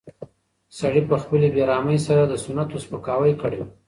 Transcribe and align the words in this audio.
سړي 0.79 1.01
په 1.09 1.15
خپلې 1.23 1.47
بې 1.53 1.63
رحمۍ 1.71 1.99
سره 2.07 2.21
د 2.27 2.33
سنتو 2.43 2.75
سپکاوی 2.85 3.33
کړی 3.41 3.59
و. 3.63 3.67